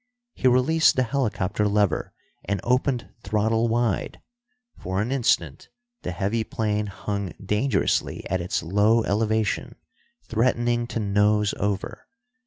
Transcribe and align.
He 0.33 0.47
released 0.47 0.95
the 0.95 1.03
helicopter 1.03 1.67
lever 1.67 2.11
and 2.43 2.59
opened 2.63 3.13
throttle 3.21 3.67
wide. 3.67 4.19
For 4.79 4.99
an 4.99 5.11
instant 5.11 5.69
the 6.01 6.11
heavy 6.11 6.43
plane 6.43 6.87
hung 6.87 7.33
dangerously 7.39 8.27
at 8.27 8.41
its 8.41 8.63
low 8.63 9.03
elevation, 9.03 9.75
threatening 10.27 10.87
to 10.87 10.99
nose 10.99 11.53
over. 11.59 12.07